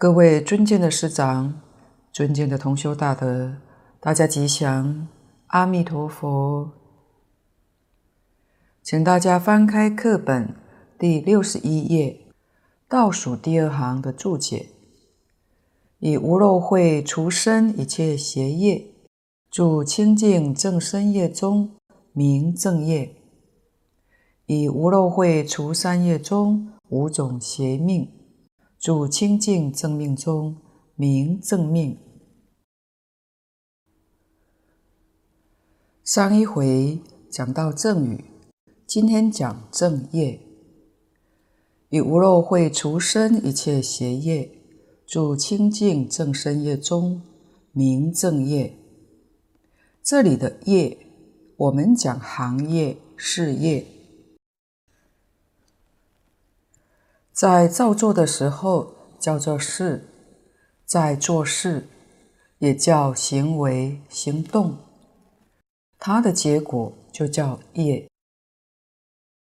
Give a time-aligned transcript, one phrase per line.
[0.00, 1.60] 各位尊敬的师长，
[2.10, 3.56] 尊敬的同修大德，
[4.00, 5.06] 大家吉祥，
[5.48, 6.70] 阿弥陀佛。
[8.82, 10.54] 请大家翻开课本
[10.98, 12.18] 第六十一页，
[12.88, 14.70] 倒数第二行的注解：
[15.98, 18.82] 以无漏慧除身一切邪业，
[19.50, 21.72] 住清净正身业中，
[22.14, 23.14] 名正业。
[24.46, 28.10] 以无漏慧除三业中五种邪命。
[28.80, 30.56] 住清净正命中，
[30.96, 31.98] 名正命。
[36.02, 36.98] 上一回
[37.30, 38.24] 讲到正语，
[38.86, 40.40] 今天讲正业。
[41.90, 44.50] 以无漏慧除身一切邪业，
[45.06, 47.20] 住清净正身业中，
[47.72, 48.78] 名正业。
[50.02, 50.96] 这里的业，
[51.58, 53.84] 我们讲行业、事业。
[57.32, 60.06] 在造作的时候叫做事，
[60.84, 61.86] 在做事
[62.58, 64.76] 也叫行为行动，
[65.98, 68.08] 它的结果就叫业。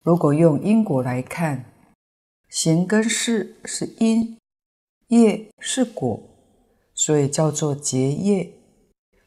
[0.02, 1.66] 如果用因果来看，
[2.50, 4.38] 行跟事是因，
[5.08, 6.22] 业是果，
[6.94, 8.54] 所以叫做结业。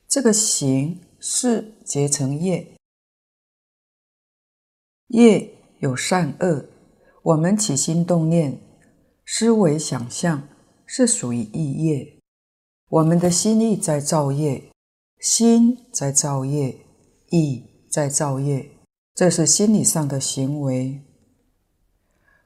[0.08, 2.74] 这个行事结成业，
[5.08, 6.64] 业有善恶。
[7.22, 8.60] 我们起心动念、
[9.26, 10.48] 思维想象，
[10.86, 12.20] 是属于意业。
[12.88, 14.70] 我们的心意在造业，
[15.18, 16.76] 心在造业，
[17.30, 18.70] 意在造业，
[19.14, 21.02] 这是心理上的行为。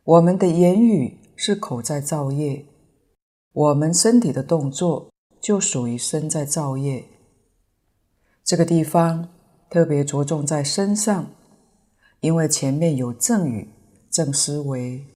[0.04, 2.66] 我们的言语是口在造业，
[3.52, 7.04] 我们身体的动作就属于身在造业。
[8.42, 9.28] 这个地方
[9.70, 11.30] 特别着重在身上，
[12.20, 13.68] 因为前面有正语。
[14.12, 15.06] 正思维，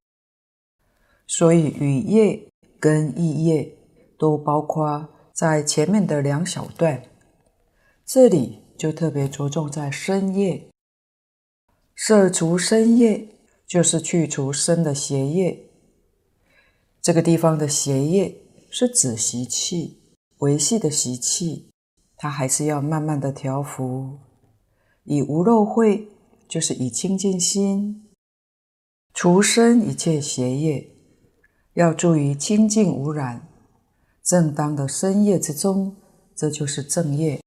[1.27, 2.49] 所以语业
[2.81, 3.77] 跟意业
[4.19, 7.03] 都包括在前面的两小段。
[8.07, 10.71] 这里就特别着重在身业，
[11.95, 13.29] 摄除身业
[13.67, 15.69] 就是去除身的邪业。
[17.03, 18.35] 这个地方的邪业
[18.71, 20.01] 是指习气，
[20.39, 21.69] 维系的习气，
[22.17, 24.19] 它还是要慢慢的调伏。
[25.05, 26.09] 以无漏慧，
[26.49, 28.06] 就是以清净心。
[29.17, 30.91] 除身一切邪业，
[31.73, 33.49] 要注意清净无染、
[34.23, 35.97] 正当的身业之中，
[36.35, 37.41] 这就是正业。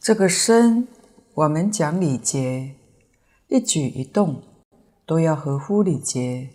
[0.00, 0.88] 这个身，
[1.34, 2.74] 我们讲礼节，
[3.46, 4.42] 一举一动
[5.06, 6.50] 都要合乎礼节。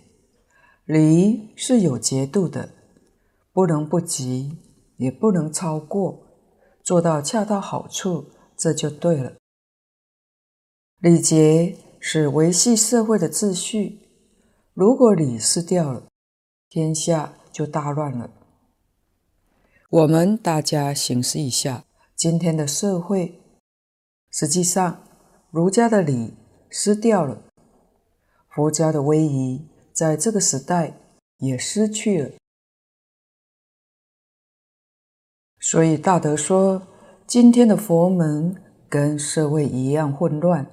[0.83, 2.71] 礼是有节度的，
[3.53, 4.57] 不能不及，
[4.97, 6.27] 也不能超过，
[6.83, 8.25] 做到恰到好处，
[8.57, 9.37] 这就对了。
[10.99, 13.99] 礼节是维系社会的秩序，
[14.73, 16.07] 如果礼失掉了，
[16.69, 18.31] 天下就大乱了。
[19.91, 21.85] 我们大家省思一下，
[22.15, 23.39] 今天的社会，
[24.31, 25.03] 实际上
[25.51, 26.33] 儒家的礼
[26.67, 27.43] 失掉了，
[28.49, 30.97] 佛家的威仪在这个时代
[31.37, 32.31] 也失去了。
[35.59, 36.81] 所以大德说，
[37.27, 38.59] 今天的佛门
[38.89, 40.65] 跟社会一样混乱。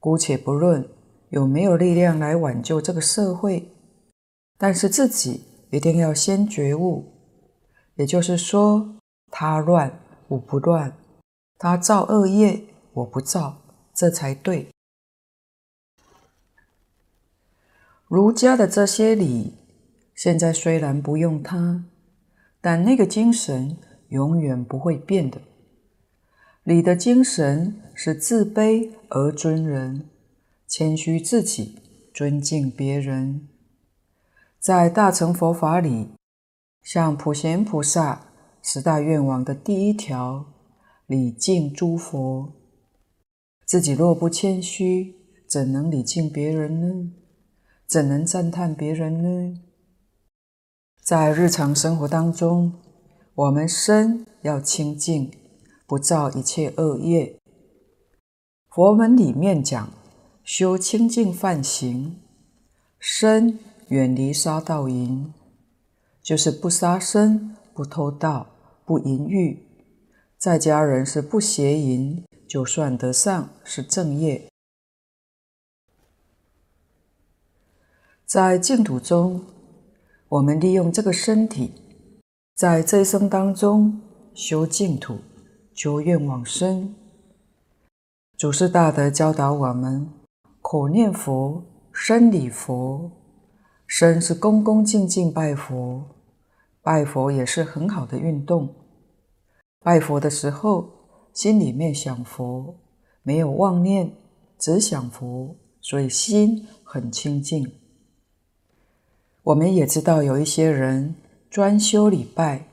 [0.00, 0.88] 姑且不论
[1.28, 3.70] 有没有力量来挽救这个社会，
[4.56, 7.12] 但是自己一定要先觉悟。
[7.96, 8.96] 也就是说，
[9.30, 10.96] 他乱我不乱，
[11.58, 12.64] 他造恶业
[12.94, 13.58] 我不造，
[13.94, 14.68] 这才对。
[18.08, 19.52] 儒家的这些礼，
[20.14, 21.84] 现在虽然不用它，
[22.62, 23.76] 但那个精神
[24.08, 25.42] 永远不会变的。
[26.70, 30.08] 礼的精神是自卑而尊人，
[30.68, 31.80] 谦虚自己，
[32.14, 33.48] 尊敬别人。
[34.60, 36.10] 在大乘佛法里，
[36.84, 38.28] 像普贤菩萨
[38.62, 40.46] 十大愿望的第一条，
[41.08, 42.52] 礼敬诸佛。
[43.66, 45.16] 自己若不谦虚，
[45.48, 47.10] 怎能礼敬别人呢？
[47.84, 49.60] 怎能赞叹别人呢？
[51.02, 52.74] 在日常生活当中，
[53.34, 55.32] 我们身要清净。
[55.90, 57.40] 不造一切恶业。
[58.68, 59.92] 佛门里面讲
[60.44, 62.20] 修清净梵行，
[63.00, 63.58] 身
[63.88, 65.32] 远离杀盗淫，
[66.22, 68.46] 就是不杀生、不偷盗、
[68.84, 69.66] 不淫欲，
[70.38, 74.48] 在家人是不邪淫，就算得上是正业。
[78.24, 79.44] 在净土中，
[80.28, 81.72] 我们利用这个身体，
[82.54, 84.00] 在这一生当中
[84.32, 85.18] 修净土。
[85.82, 86.94] 求愿往生，
[88.36, 90.10] 祖师大德教导我们：
[90.60, 93.10] 口念佛，身礼佛，
[93.86, 96.04] 身是恭恭敬敬拜佛，
[96.82, 98.74] 拜佛也是很好的运动。
[99.82, 100.86] 拜佛的时候，
[101.32, 102.76] 心里面想佛，
[103.22, 104.12] 没有妄念，
[104.58, 107.66] 只想佛，所以心很清净。
[109.44, 111.14] 我们也知道有一些人
[111.48, 112.66] 专修礼拜，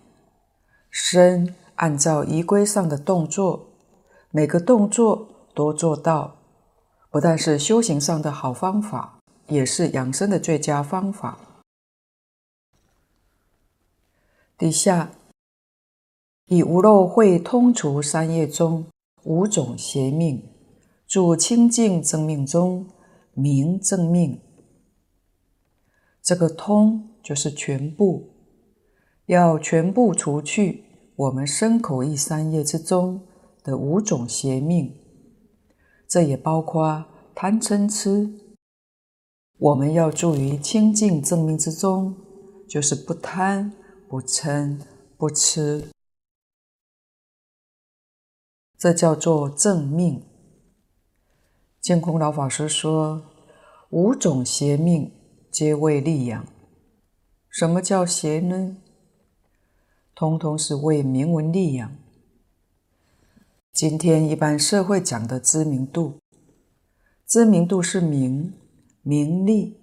[0.89, 3.70] 身按照仪规上的动作，
[4.30, 6.36] 每个动作都做到，
[7.10, 11.40] 不但是修行上的好方法，也是养生的最佳方法。
[14.58, 15.12] 底下。
[16.50, 18.86] 以无漏慧通除三业中
[19.24, 20.42] 五种邪命，
[21.06, 22.88] 住清净正命中，
[23.34, 24.40] 名正命。
[26.24, 28.30] 这个通就是全部，
[29.26, 30.86] 要全部除去
[31.18, 33.25] 我们身口意三业之中
[33.64, 34.96] 的五种邪命，
[36.08, 38.40] 这也包括贪嗔痴。
[39.58, 42.16] 我们要住于清净正命之中，
[42.69, 43.74] 就是不贪、
[44.08, 44.80] 不嗔、
[45.18, 45.90] 不痴。
[48.78, 50.24] 这叫做正命。
[51.81, 53.24] 净空老法师说
[53.90, 55.12] ：“五种邪命
[55.50, 56.45] 皆为利养。
[57.50, 58.78] 什么叫邪呢？
[60.19, 61.95] 通通是为名闻利养。
[63.71, 66.18] 今天一般社会讲的知名度，
[67.28, 68.52] 知名度是名，
[69.04, 69.78] 名利，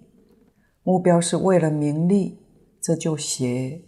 [0.83, 2.37] 目标是为了名利，
[2.81, 3.81] 这就邪。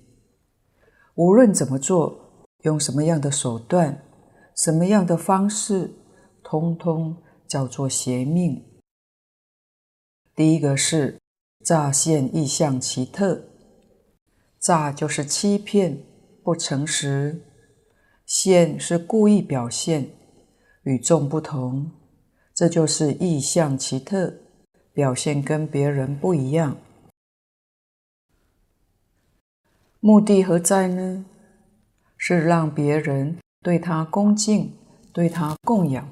[1.15, 4.01] 无论怎么做，用什么样的手段。”
[4.55, 5.93] 什么样的方式，
[6.41, 8.65] 通通叫做邪命。
[10.33, 11.19] 第一个是
[11.63, 13.43] 诈现异相奇特，
[14.59, 16.06] 诈就是欺骗、
[16.47, 17.41] 不诚实，
[18.25, 20.11] 现是故意表现，
[20.83, 21.91] 与众不同，
[22.53, 24.33] 这就是异相奇特，
[24.93, 26.77] 表现跟别人不一样。
[29.99, 31.25] 目的何在呢？
[32.15, 33.37] 是让别人。
[33.61, 34.73] 对他恭敬，
[35.11, 36.09] 对他供养，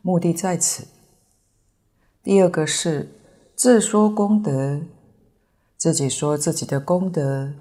[0.00, 0.86] 目的在此。
[2.22, 3.12] 第二个是
[3.54, 4.80] 自说功德，
[5.76, 7.52] 自己说自己的功德，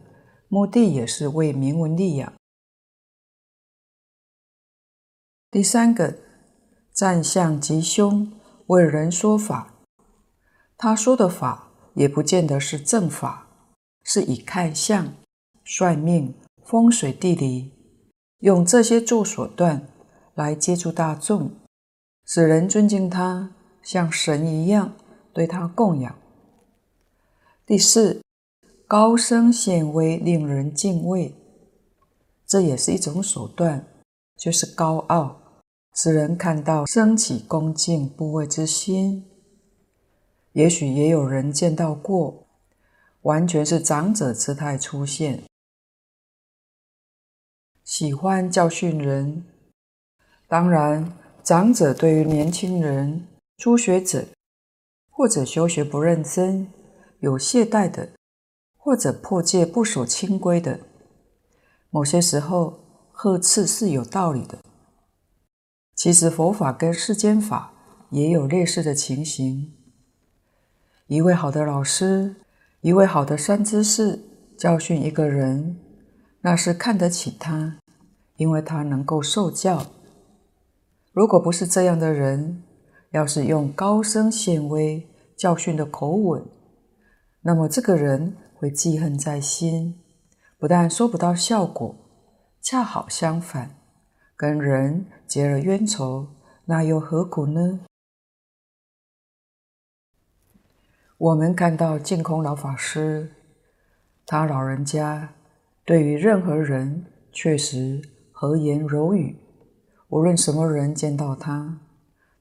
[0.55, 2.31] 目的也是为名闻利养。
[5.51, 6.17] 第三个
[6.93, 8.31] 占相吉凶，
[8.67, 9.74] 为人说法，
[10.77, 13.50] 他说的法也不见得是正法，
[14.01, 15.13] 是以看相、
[15.65, 16.33] 算命、
[16.63, 17.74] 风水地理。
[18.39, 19.85] 用这些诸手段
[20.35, 21.51] 来接触大众，
[22.24, 24.95] 使人尊敬他，像神一样
[25.33, 26.17] 对他供养。
[27.65, 28.21] 第四，
[28.88, 31.34] 高声显威，令人敬畏，
[32.46, 33.84] 这也是一种手段，
[34.38, 35.42] 就是高傲，
[35.96, 39.25] 使人看到升起恭敬怖畏之心。
[40.51, 42.46] 也许也有人见到过，
[43.24, 45.44] 完全是长者姿态出现。
[47.84, 49.46] 喜欢教训人，
[50.48, 51.12] 当然，
[51.44, 53.27] 长者对于年轻人、
[53.58, 54.27] 初学者，
[55.10, 56.72] 或者修学不认真、
[57.22, 58.12] 有懈怠的，
[58.86, 60.80] 或者破戒不守清规的，
[61.89, 64.60] 某些时候呵斥是有道理的。
[65.96, 67.74] 其实佛法跟世间法
[68.12, 69.74] 也有类似的情形。
[71.08, 72.36] 一位好的老师，
[72.82, 74.20] 一位好的善知识，
[74.56, 75.77] 教训一个人。
[76.42, 77.80] 那是看得起他，
[78.36, 79.84] 因为他能够受教。
[81.12, 82.62] 如果不是这样的人，
[83.10, 86.46] 要是用高声显威教训的口吻，
[87.42, 90.01] 那么这个人会记恨在心，
[90.57, 91.95] 不但收不到效果，
[92.63, 93.77] 恰好相反，
[94.36, 96.29] 跟人结了冤仇，
[96.65, 97.81] 那又何苦呢？
[101.15, 103.36] 我们看到净空老法师，
[104.25, 105.36] 他老人家。
[105.86, 109.38] 对于任何人，确实和颜柔语，
[110.07, 111.81] 无论什么人见到他，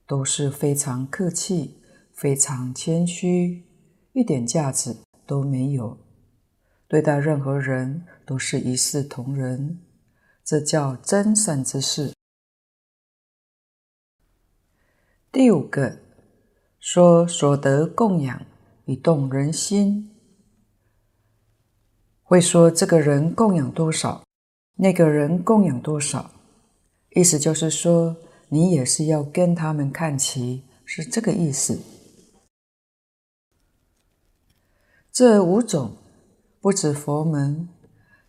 [0.07, 1.83] 都是非常客气、
[2.14, 3.66] 非常谦虚，
[4.14, 5.99] 一点架子都没有。
[6.87, 9.81] 对待任何人都是一视同仁，
[10.45, 12.12] 这叫真善知识。
[15.33, 15.99] 第五个
[16.79, 18.47] 说所得供养
[18.85, 20.11] 以动人心。
[22.23, 24.25] 会说这个人供养多少，
[24.76, 26.31] 那个人供养多少，
[27.11, 28.17] 意思就是说
[28.49, 31.81] 你也是要跟他们看齐，是这个意思。
[35.12, 35.97] 这五种
[36.64, 37.68] 不止佛门，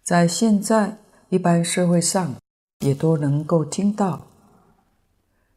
[0.03, 0.97] 在现在
[1.29, 2.35] 一般社会上
[2.81, 4.27] 也都能够听到，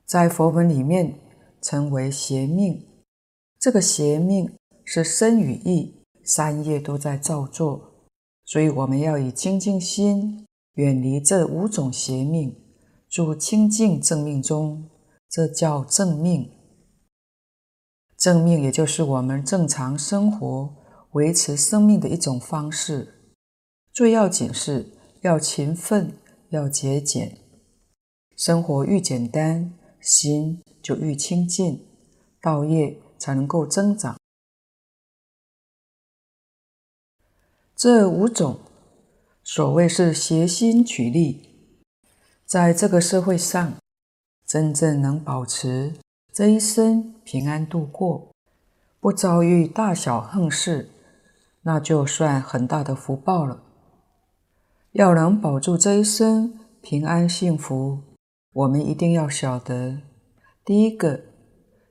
[0.06, 1.18] 在佛门里面
[1.61, 2.87] 称为邪命。
[3.58, 4.52] 这个邪命
[4.85, 8.06] 是身语意三业都在造作，
[8.44, 12.54] 所以我们要以清净心远离这五种邪命，
[13.08, 14.88] 住清净正命中，
[15.28, 16.49] 这叫正命。
[18.16, 20.73] 正命也就是我们正常生活、
[21.18, 23.32] 维持生命的一种方式。
[23.92, 26.16] 最要紧是要勤奋，
[26.50, 27.38] 要节俭。
[28.37, 31.84] 生活愈简单，心就愈清净，
[32.40, 34.16] 道业才能够增长。
[37.75, 38.60] 这五种
[39.42, 41.82] 所谓是邪心取利，
[42.46, 43.75] 在这个社会上，
[44.46, 45.94] 真正能保持
[46.32, 48.32] 这一生平安度过，
[49.00, 50.88] 不遭遇大小横事，
[51.68, 53.62] 那就算很大的福报了。
[54.92, 57.98] 要能保住这一生平安幸福。
[58.54, 59.98] 我们一定要晓得，
[60.64, 61.20] 第一个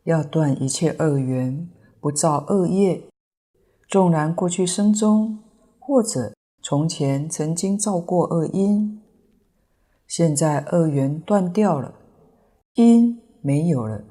[0.05, 1.69] 要断一切恶缘，
[2.00, 3.03] 不造恶业。
[3.88, 5.38] 纵然过去生中
[5.77, 9.00] 或者从前曾经造过恶因，
[10.07, 11.93] 现在恶缘断掉了，
[12.74, 14.03] 因没有了，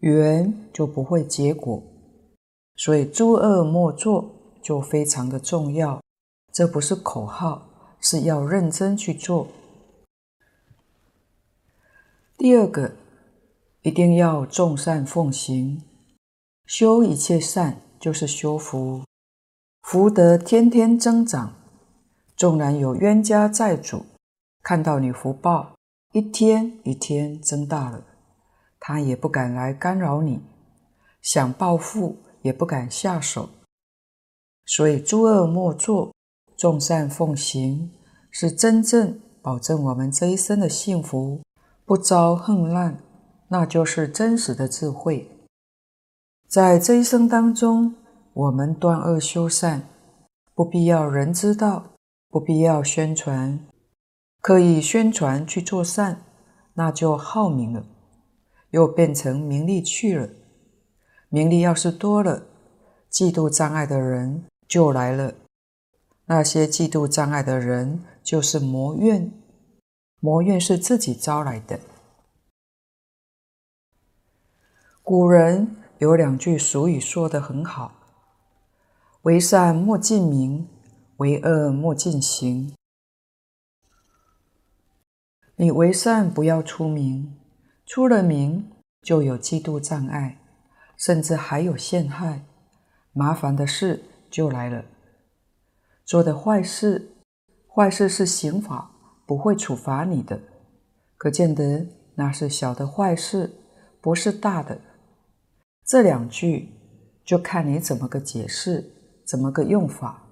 [0.00, 1.82] 缘就不会结果。
[2.76, 4.34] 所以诸恶莫作
[4.68, 6.02] 就非常的重要，
[6.52, 7.70] 这不是口号，
[8.02, 9.48] 是要认真去做。
[12.36, 12.92] 第二个，
[13.80, 15.82] 一定要众善奉行，
[16.66, 19.04] 修一切善就是修福，
[19.84, 21.54] 福德天天增长。
[22.36, 24.04] 纵然有冤家债主，
[24.62, 25.72] 看到你福报
[26.12, 28.04] 一天一天增大了，
[28.78, 30.42] 他也不敢来干扰你，
[31.22, 33.48] 想报复也不敢下手。
[34.68, 36.12] 所以诸恶莫作，
[36.54, 37.90] 众善奉行，
[38.30, 41.40] 是真正保证我们这一生的幸福。
[41.86, 42.98] 不遭横难，
[43.48, 45.30] 那就是真实的智慧。
[46.46, 47.94] 在这一生当中，
[48.34, 49.88] 我们断恶修善，
[50.54, 51.94] 不必要人知道，
[52.28, 53.58] 不必要宣传，
[54.42, 56.20] 刻意宣传去做善，
[56.74, 57.86] 那就好名了，
[58.72, 60.28] 又变成名利去了。
[61.30, 62.42] 名利要是多了，
[63.10, 65.34] 嫉妒障碍的人就来了。
[66.26, 69.32] 那些嫉妒障碍的人，就是魔怨。
[70.20, 71.80] 魔怨是自己招来的。
[75.02, 77.94] 古人有两句俗语说得很好
[79.22, 80.68] ：“为善莫近名，
[81.16, 82.72] 为恶莫近行。”
[85.56, 87.38] 你为善不要出名，
[87.86, 88.70] 出了名
[89.00, 90.38] 就有嫉妒障碍，
[90.96, 92.44] 甚至还有陷害，
[93.12, 94.84] 麻烦的事就来了。
[96.04, 97.16] 做的坏事，
[97.66, 98.94] 坏事是刑法。
[99.26, 100.40] 不会处罚你的，
[101.18, 103.52] 可见得那是小的坏事，
[104.00, 104.80] 不是大的。
[105.84, 106.72] 这两句
[107.26, 108.90] 就看你怎么个解释，
[109.26, 110.30] 怎么个用法。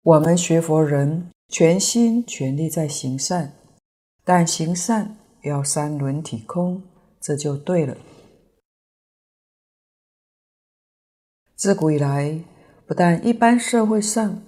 [0.00, 3.52] 我们学佛人全心全力在行善，
[4.24, 6.82] 但行善要三轮体空，
[7.20, 7.94] 这就对了。
[11.54, 12.42] 自古以来，
[12.92, 14.42] 不但一般社会上，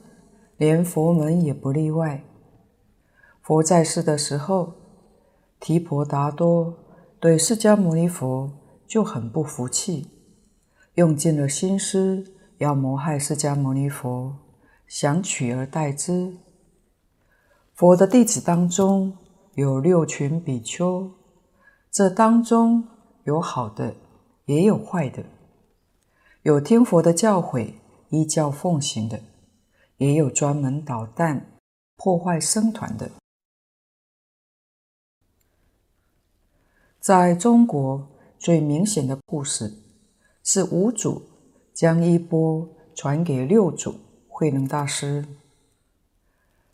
[0.58, 2.22] 连佛门也不例外。
[3.40, 4.74] 佛在世的时候，
[5.58, 6.74] 提婆达多
[7.18, 8.52] 对释迦牟尼佛
[8.86, 10.10] 就很不服气，
[10.96, 12.22] 用尽了心思
[12.58, 14.36] 要谋害释迦牟尼佛，
[14.86, 16.36] 想取而代之。
[17.72, 19.16] 佛的弟子当中
[19.54, 21.10] 有六群比丘，
[21.90, 22.86] 这当中
[23.22, 23.94] 有好的，
[24.44, 25.22] 也有坏的；
[26.42, 27.72] 有听佛的教诲，
[28.14, 29.21] 依教奉行的，
[29.97, 31.59] 也有专门捣蛋、
[31.97, 33.11] 破坏僧团的。
[37.00, 39.75] 在中国最明显的故事
[40.42, 41.23] 是五祖
[41.75, 43.97] 将衣钵传给六祖
[44.28, 45.26] 慧能大师。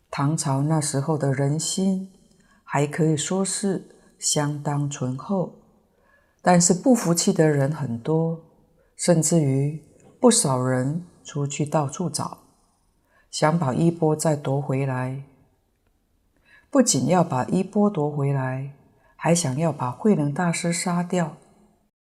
[0.09, 2.11] 唐朝那时候的人心
[2.63, 5.55] 还可以说是相当淳厚，
[6.41, 8.39] 但是不服气的人很多，
[8.95, 9.83] 甚至于
[10.19, 12.39] 不少人出去到处找，
[13.29, 15.23] 想把衣钵再夺回来。
[16.69, 18.73] 不仅要把衣钵夺回来。
[19.23, 21.37] 还想要把慧能大师杀掉，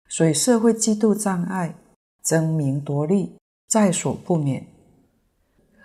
[0.07, 1.73] 所以社会嫉妒障碍、
[2.21, 3.35] 争名夺利
[3.67, 4.67] 在所不免。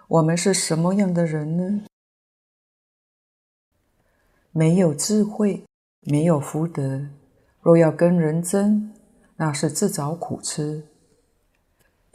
[0.08, 1.86] 我们是什么样的人呢？
[4.52, 5.64] 没有智慧，
[6.00, 7.08] 没有福德，
[7.62, 8.92] 若要跟人争，
[9.36, 10.86] 那是自找苦吃。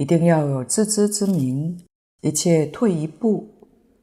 [0.02, 1.86] 一定要有自知之明，
[2.22, 3.48] 一切退一步，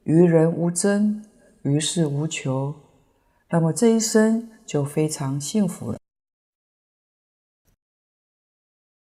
[0.05, 1.25] 于人无争，
[1.63, 2.73] 于事无求，
[3.49, 4.49] 那么这一生。
[4.69, 5.97] 就非常幸福了。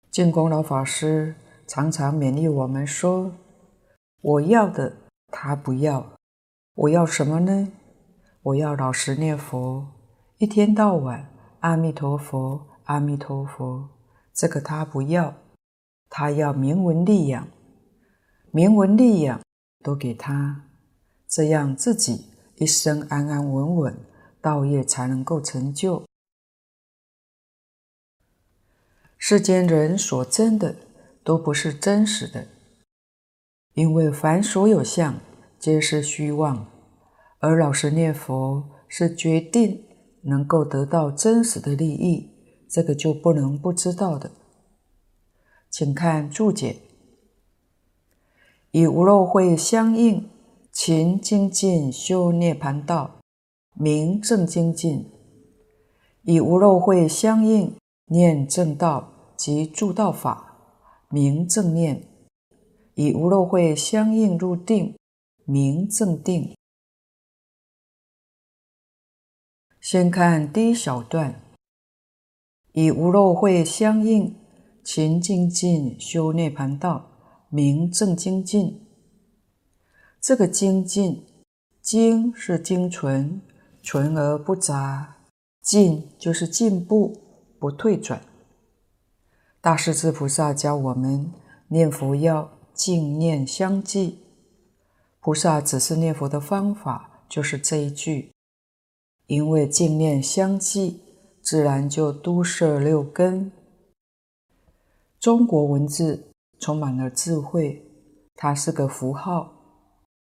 [0.09, 1.35] 净空老法师
[1.67, 3.33] 常常勉励我们说
[4.23, 4.99] ：“我要的
[5.33, 6.13] 他不要，
[6.75, 7.73] 我要什么呢？
[8.43, 9.85] 我要老实念佛，
[10.37, 13.89] 一天到晚阿弥陀佛，阿弥陀佛。
[14.33, 15.35] 这个他不要，
[16.09, 17.49] 他要名闻利养，
[18.51, 19.41] 名闻利养
[19.85, 20.65] 都给他，
[21.29, 23.99] 这样自己一生安安稳稳，
[24.41, 26.05] 道业才能够成就。
[29.17, 30.75] 世间人所争的
[31.23, 32.47] 都不是真实的，
[33.75, 35.21] 因为凡所有相，
[35.59, 36.67] 皆是虚妄。
[37.41, 39.85] 而老实念佛是决定
[40.23, 42.31] 能够得到真实的利益，
[42.69, 44.31] 这个就不能不知道的。
[45.71, 46.77] 请看注解：
[48.71, 50.29] 以无漏慧相应，
[50.73, 53.21] 勤精进修涅槃道，
[53.75, 55.05] 名正精进；
[56.23, 57.77] 以无漏慧相应，
[58.07, 60.57] 念正道及助道法，
[61.11, 62.03] 名正念；
[62.95, 64.97] 以无漏慧相应入定，
[65.45, 66.57] 名正定。
[69.81, 71.41] 先看第一小段，
[72.73, 74.35] 以无漏慧相应，
[74.91, 77.11] 勤精进修涅槃道，
[77.51, 78.87] 名正精进。
[80.19, 81.27] 这个精进，
[81.83, 83.43] 精是精纯，
[83.83, 85.17] 纯而不杂；
[85.61, 87.15] 进就是进步，
[87.61, 88.23] 不退转。
[89.61, 91.35] 大势至菩萨教我们
[91.69, 94.21] 念佛要净念相继，
[95.21, 98.33] 菩萨指示念佛的方法就是这一句。
[99.27, 101.03] 因为净念相继，
[101.43, 103.53] 自然就都摄六根。
[105.21, 107.85] 中国文字充满了智慧，
[108.37, 109.53] 它是个符号。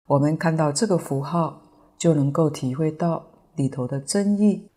[0.09, 1.62] 我们看到这个符号，
[1.96, 3.24] 就能够体会到
[3.55, 4.68] 里头的真意。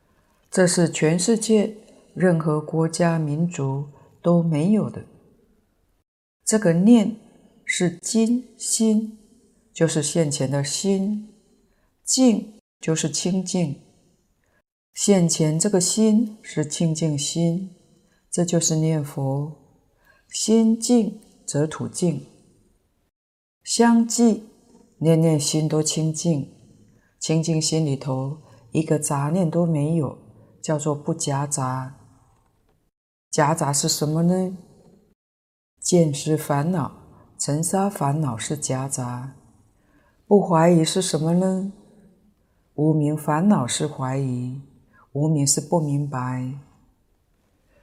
[0.51, 1.75] 这是全世界
[2.13, 3.87] 任何国家民族
[4.21, 5.03] 都没有的。
[6.45, 7.15] 这个念
[7.65, 9.17] 是今心，
[9.73, 11.29] 就是现前的心；
[12.03, 13.81] 静就是清净。
[14.93, 17.71] 现前这个心是清净心，
[18.29, 19.62] 这就是念佛。
[20.33, 22.25] 心净则土净，
[23.63, 24.49] 相继
[24.97, 26.51] 念念心都清净，
[27.19, 28.39] 清净心里头
[28.71, 30.17] 一个杂念都没有，
[30.59, 31.97] 叫做不夹杂。
[33.29, 34.57] 夹杂是什么呢？
[35.79, 36.91] 见思烦恼、
[37.37, 39.35] 尘沙烦恼是夹杂。
[40.25, 41.71] 不怀疑是什么呢？
[42.73, 44.59] 无明烦恼是怀疑。
[45.11, 46.53] 无明是不明白，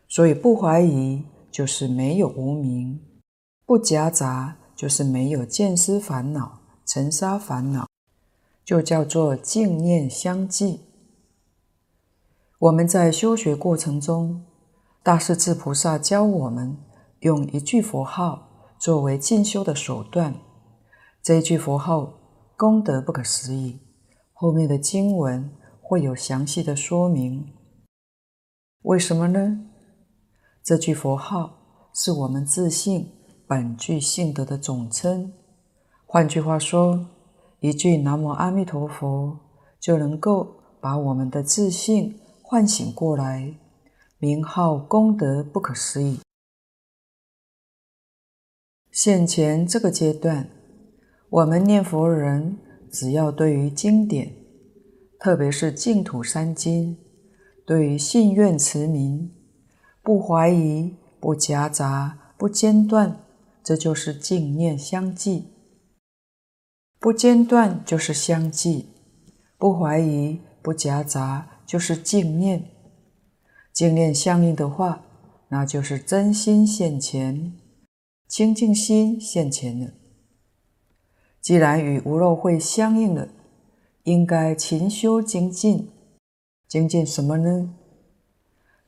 [0.09, 3.01] 所以不怀疑就是没有无明，
[3.67, 7.87] 不夹杂就是没有见思烦恼、尘沙烦恼，
[8.65, 10.81] 就叫做净念相继。
[12.59, 14.45] 我们在修学过程中，
[15.03, 16.77] 大势至菩萨教我们
[17.21, 20.35] 用一句佛号作为进修的手段，
[21.23, 22.15] 这一句佛号
[22.57, 23.81] 功德不可思议，
[24.33, 25.53] 后面的经文。
[25.83, 27.53] 会有详细的说明，
[28.83, 29.70] 为什么呢？
[30.63, 31.59] 这句佛号
[31.95, 33.11] 是我们自信
[33.47, 35.33] 本具性德的总称。
[36.07, 37.07] 换句话说，
[37.61, 39.39] 一句南无阿弥陀佛
[39.81, 43.55] 就能够把我们的自信唤醒过来，
[44.19, 46.21] 名号功德不可思议。
[48.91, 50.51] 现前这个阶段，
[51.31, 52.59] 我们念佛人
[52.91, 54.37] 只要对于经典。
[55.19, 56.97] 特别是净土三经，
[57.67, 59.31] 对于信愿持名，
[60.03, 63.25] 不怀疑、不夹杂、不间断，
[63.63, 65.47] 这就是净念相继。
[66.99, 68.89] 不间断就是相继，
[69.59, 72.71] 不怀疑、不夹杂就是净念。
[73.73, 75.05] 净念相应的话，
[75.49, 77.57] 那就是真心现前，
[78.29, 79.93] 清净心现前了。
[81.41, 83.29] 既然与无漏慧相应了。
[84.05, 85.91] 应该勤修精进，
[86.67, 87.75] 精进什么呢？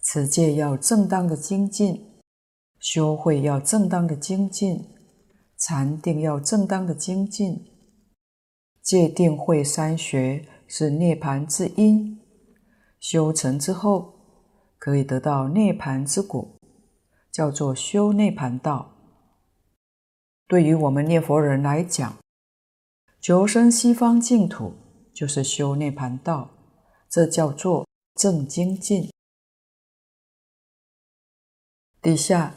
[0.03, 2.21] 持戒要正当的精进，
[2.79, 4.85] 修慧要正当的精进，
[5.57, 7.65] 禅定要正当的精进。
[8.83, 12.21] 戒定慧三学是涅槃之因，
[12.99, 14.13] 修成之后
[14.79, 16.47] 可以得到涅槃之果，
[17.31, 18.93] 叫做修涅槃道。
[20.49, 22.19] 对于我们念佛人来讲，
[23.21, 24.75] 求生西方净土。
[25.15, 26.49] 就是修涅槃道，
[27.07, 29.12] 这叫做正精进。
[32.03, 32.57] 底下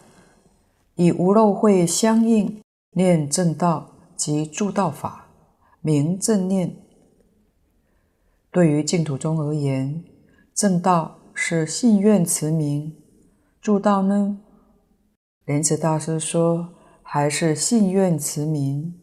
[0.96, 5.28] 以无漏慧相应，念正道及助道法，
[5.82, 6.76] 名正念。
[8.50, 10.04] 对于净土宗而言，
[10.56, 12.96] 正道是信愿持名，
[13.62, 14.40] 助道呢？
[15.46, 16.70] 莲池大师说，
[17.04, 19.00] 还是信愿持名。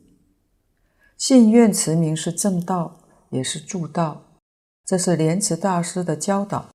[1.17, 2.99] 信愿持名是正道，
[3.31, 4.23] 也是助道。
[4.85, 6.72] 这是莲池大师的教导。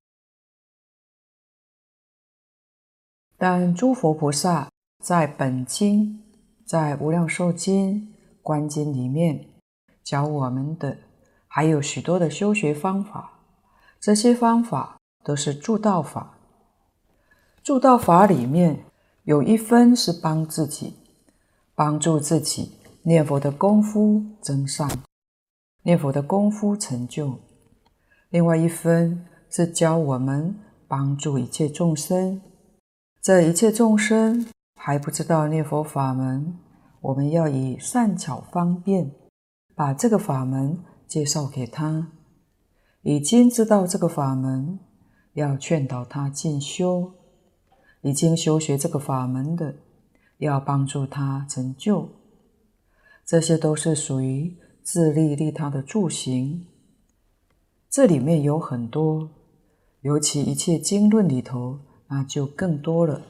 [3.38, 4.68] 但诸佛菩萨
[5.04, 6.24] 在本经、
[6.66, 9.46] 在无量寿经、观经里面
[10.04, 10.98] 教我们的，
[11.48, 13.34] 还有许多的修学方法。
[14.00, 16.38] 这些方法都是助道法。
[17.62, 18.86] 助道法里面
[19.24, 20.96] 有一分是帮自己，
[21.76, 22.72] 帮助自己
[23.04, 24.90] 念佛的功夫增上，
[25.84, 27.38] 念佛的功夫成就。
[28.30, 32.42] 另外一分是教我们帮助一切众生。
[33.28, 36.58] 这一切众生还不知道念佛法门，
[37.02, 39.12] 我们要以善巧方便
[39.76, 42.08] 把这个法门介绍给他；
[43.02, 44.80] 已经知道这个法门，
[45.34, 47.12] 要劝导他进修；
[48.00, 49.76] 已经修学这个法门的，
[50.38, 52.08] 要帮助他成就。
[53.26, 56.66] 这些都是属于自利利他的助行。
[57.90, 59.30] 这里面有很多，
[60.00, 61.80] 尤其一切经论里头。
[62.08, 63.22] 那就更多了。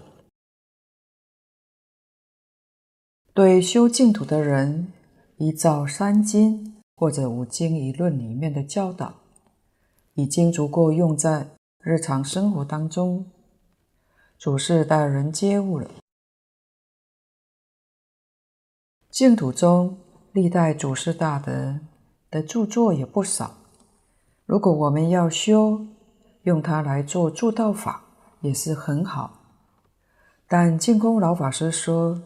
[3.34, 4.92] 对修净土的人，
[5.38, 9.14] 依照三经或者五经一论里面的教导，
[10.16, 13.30] 已经足够用在日常生活当中，
[14.40, 15.88] 处事待人接物了。
[19.12, 20.00] 净土中
[20.32, 21.80] 历代祖师大德
[22.32, 23.56] 的著作也不少，
[24.46, 25.86] 如果我们要修，
[26.42, 28.07] 用它来做助道法。
[28.48, 29.42] 也是很好，
[30.48, 32.22] 但净空老法师说，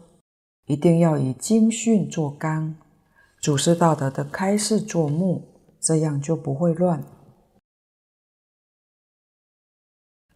[0.66, 2.76] 一定要以经训做纲，
[3.40, 5.48] 祖师道德的开示做目，
[5.80, 7.02] 这样就不会乱。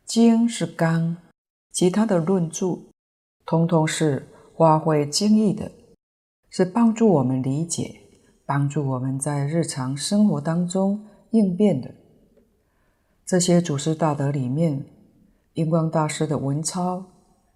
[0.04, 1.18] 经是纲，
[1.70, 2.80] 其他的论著，
[3.44, 5.70] 通通是发挥经义的，
[6.50, 8.00] 是帮助我们理解，
[8.44, 11.94] 帮助我们在日常生活当中应变的。
[13.24, 14.95] 这些祖师道德里面。
[15.56, 17.02] 印光大师的文钞，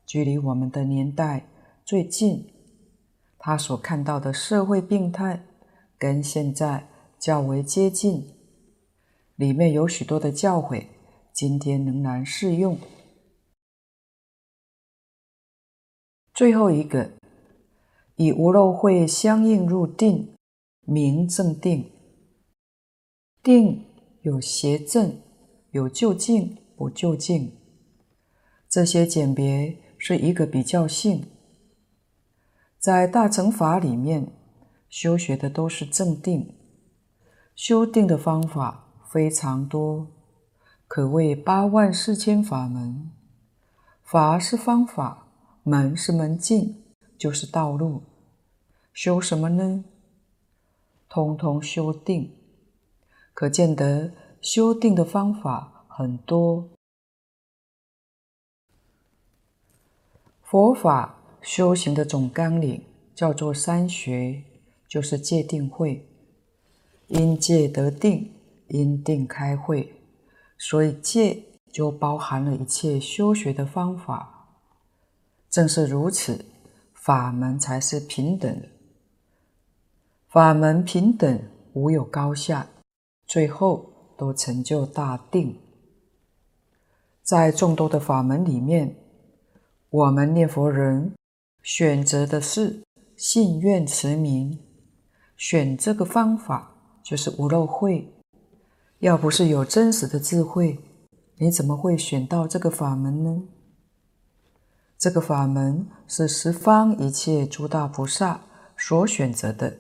[0.07, 1.47] 距离我们的年代
[1.85, 2.51] 最近，
[3.39, 5.45] 他所看到的社会病态
[5.99, 8.27] 跟现在较为接近，
[9.37, 10.87] 里面有许多的教诲，
[11.31, 12.79] 今天仍然适用。
[16.33, 17.11] 最后一个，
[18.17, 20.35] 以无漏慧相应入定，
[20.87, 21.91] 名正定。
[23.43, 23.85] 定
[24.23, 25.21] 有邪正，
[25.73, 27.60] 有就近，不就近。
[28.71, 31.27] 这些简别是一个比较性，
[32.79, 34.33] 在大乘法里面
[34.89, 36.55] 修学的都是正定，
[37.57, 40.07] 修定的方法非常多，
[40.87, 43.11] 可谓八万四千法门。
[44.05, 45.27] 法是方法，
[45.65, 46.77] 门是门径，
[47.19, 48.05] 就是道路。
[48.93, 49.85] 修什么呢？
[51.09, 52.37] 通通修定，
[53.35, 56.69] 可见得修定的方法很多。
[60.51, 62.85] 佛法修行的总纲领
[63.15, 64.43] 叫做三学，
[64.89, 66.05] 就是戒定慧。
[67.07, 68.33] 因戒得定，
[68.67, 69.95] 因定开慧，
[70.59, 74.49] 所以戒就包含了一切修学的方法。
[75.49, 76.45] 正是如此，
[76.95, 78.69] 法门才是平等的。
[80.27, 81.41] 法门平等，
[81.75, 82.67] 无有高下，
[83.25, 85.57] 最后都成就大定。
[87.23, 88.97] 在众多的法门里面，
[89.91, 91.13] 我们念佛人
[91.65, 92.85] 选择的是
[93.17, 94.57] 信愿持名，
[95.37, 98.15] 选这个方法就是无漏慧。
[99.01, 100.79] 要不是有真实的智慧，
[101.39, 103.43] 你怎么会选到这个法门呢？
[104.97, 108.43] 这个法门是十方一切诸大菩萨
[108.77, 109.79] 所选择的。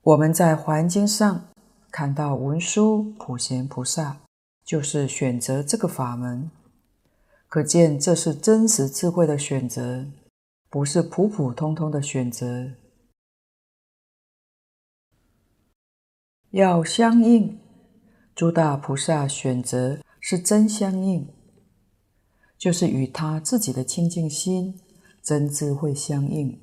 [0.00, 1.44] 我们在环境上
[1.90, 4.22] 看到文殊、普贤菩萨，
[4.64, 6.50] 就是选择这个法门。
[7.52, 10.06] 可见这是真实智慧的选择，
[10.70, 12.72] 不是普普通通的选择。
[16.52, 17.60] 要相应，
[18.34, 21.28] 诸大菩萨选择是真相应，
[22.56, 24.80] 就是与他自己的清净心、
[25.22, 26.58] 真智慧相应。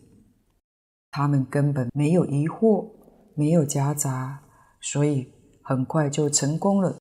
[1.11, 2.89] 他们根本没有疑惑，
[3.35, 4.41] 没有夹杂，
[4.81, 6.98] 所以很快就成功了。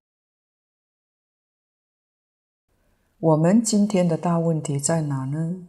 [3.20, 5.66] 我们今天的大问题在哪呢？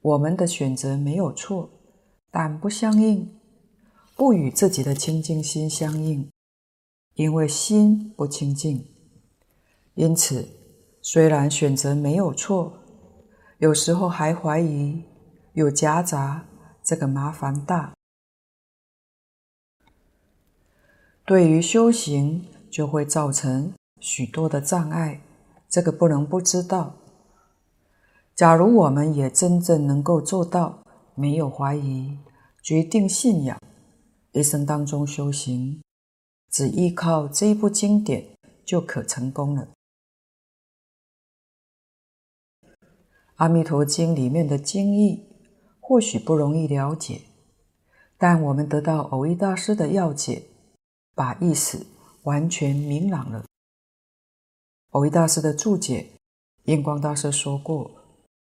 [0.00, 1.70] 我们的选择没有错，
[2.32, 3.38] 但不相应，
[4.16, 6.28] 不与自己的清净心相应，
[7.14, 8.84] 因为心不清净。
[9.94, 10.48] 因此，
[11.00, 12.72] 虽然选择没有错，
[13.58, 15.04] 有时候还怀疑，
[15.52, 16.44] 有夹杂，
[16.82, 17.94] 这个麻烦大。
[21.24, 25.20] 对于修行就会造成许多的障碍，
[25.70, 26.96] 这个不能不知道。
[28.34, 30.82] 假如我们也真正能够做到
[31.14, 32.18] 没有怀疑，
[32.62, 33.58] 决定信仰，
[34.32, 35.80] 一生当中修行，
[36.50, 39.68] 只依靠这一部经典就可成功了。
[43.36, 45.24] 《阿弥陀经》里面的经义
[45.78, 47.22] 或许不容易了解，
[48.18, 50.42] 但我们得到蕅益大师的要解，
[51.14, 51.86] 把意思
[52.24, 53.44] 完全明朗了。
[54.92, 56.10] 蕅益大师的注解，
[56.64, 57.88] 印光大师说过，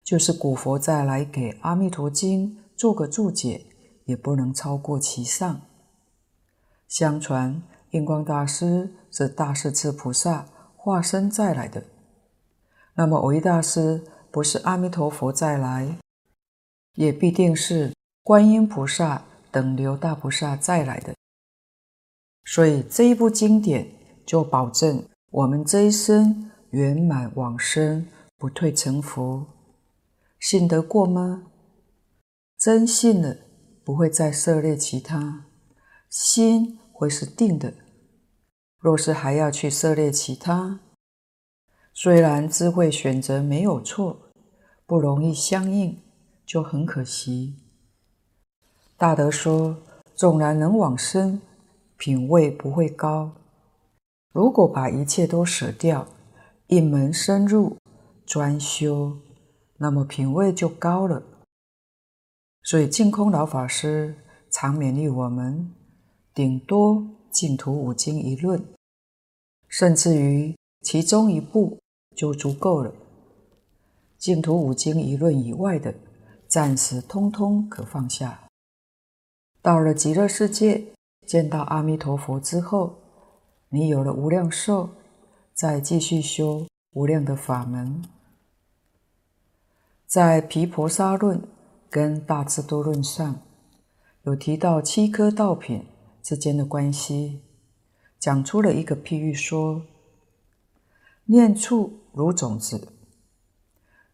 [0.04, 3.64] 就是古佛再来给《阿弥陀经》做个注解，
[4.04, 5.62] 也不能超过其上。
[6.86, 10.46] 相传印光大师是大势至菩萨
[10.76, 11.82] 化身再来的，
[12.96, 15.96] 那么蕅益大师不是阿弥陀佛再来，
[16.96, 21.14] 也必定是观音菩萨等流大菩萨再来的。
[22.44, 23.90] 所以这一部经典
[24.26, 25.02] 就保证。
[25.30, 28.06] 我们这一生圆满往生，
[28.38, 29.44] 不退成佛，
[30.38, 31.48] 信得过吗？
[32.56, 33.36] 真信了，
[33.84, 35.46] 不会再涉猎其他，
[36.08, 37.74] 心会是定的。
[38.78, 40.78] 若是还要去涉猎其他，
[41.92, 44.30] 虽然智慧选择没有错，
[44.86, 46.00] 不容易相应，
[46.46, 47.56] 就很可惜。
[48.96, 49.76] 大德说，
[50.14, 51.40] 纵然能往生，
[51.96, 53.32] 品位不会高。
[54.36, 56.06] 如果把一切都舍掉，
[56.66, 57.78] 一门深入
[58.26, 59.16] 专修，
[59.78, 61.22] 那么品位就高了。
[62.62, 64.14] 所以净空老法师
[64.50, 65.72] 常勉励我们，
[66.34, 68.62] 顶多净土五经一论，
[69.68, 71.78] 甚至于其中一部
[72.14, 72.92] 就足够了。
[74.18, 75.94] 净土五经一论以外的，
[76.46, 78.46] 暂时通通可放下。
[79.62, 80.88] 到了极乐世界，
[81.26, 82.98] 见到阿弥陀佛之后。
[83.70, 84.90] 你有了无量寿，
[85.52, 88.04] 再继续修无量的法门。
[90.06, 91.40] 在《毗婆沙论》
[91.90, 93.40] 跟《大智度论》上，
[94.22, 95.84] 有提到七颗道品
[96.22, 97.40] 之间的关系，
[98.20, 99.82] 讲出了一个譬喻说：
[101.24, 102.92] 念处如种子，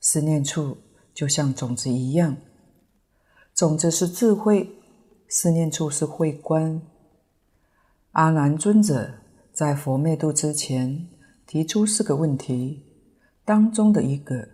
[0.00, 0.78] 思念处
[1.12, 2.38] 就像种子一样，
[3.54, 4.74] 种子是智慧，
[5.28, 6.80] 思念处是慧观。
[8.12, 9.18] 阿难尊者。
[9.52, 11.08] 在佛灭度之前，
[11.46, 12.86] 提出四个问题，
[13.44, 14.48] 当中的一个：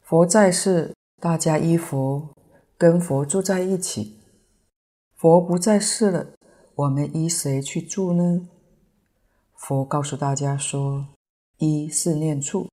[0.00, 2.32] 佛在世，大家依佛，
[2.76, 4.20] 跟佛住在一起；
[5.16, 6.32] 佛不在世了，
[6.76, 8.48] 我们依谁去住呢？
[9.56, 11.08] 佛告诉大家说：
[11.56, 12.68] 依思念处。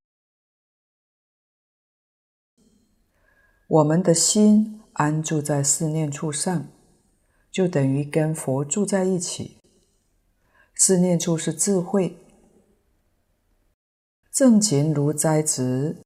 [3.66, 6.68] 我们的心安住在思念处上。
[7.56, 9.56] 就等于跟佛住在一起。
[10.74, 12.18] 思念处是智慧，
[14.30, 16.02] 正勤如栽植。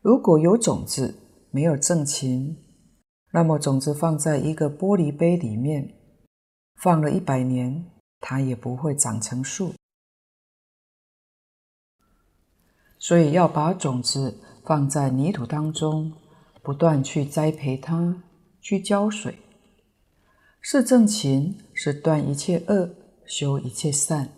[0.00, 1.14] 如果有种子，
[1.52, 2.56] 没有正勤，
[3.30, 5.94] 那么种子放在一个玻璃杯里面，
[6.74, 9.72] 放了一百年，它也不会长成树。
[12.98, 16.12] 所以要把种子放在泥土当中，
[16.60, 18.24] 不断去栽培它，
[18.60, 19.38] 去浇水。
[20.64, 22.94] 是正勤，是断一切恶，
[23.26, 24.28] 修一切善，